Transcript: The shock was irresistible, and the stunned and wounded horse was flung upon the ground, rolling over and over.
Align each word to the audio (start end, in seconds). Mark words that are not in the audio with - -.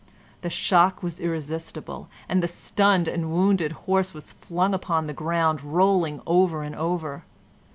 The 0.41 0.49
shock 0.49 1.03
was 1.03 1.19
irresistible, 1.19 2.09
and 2.27 2.41
the 2.41 2.47
stunned 2.47 3.07
and 3.07 3.31
wounded 3.31 3.73
horse 3.85 4.15
was 4.15 4.33
flung 4.33 4.73
upon 4.73 5.05
the 5.05 5.13
ground, 5.13 5.61
rolling 5.63 6.21
over 6.25 6.63
and 6.63 6.75
over. 6.75 7.23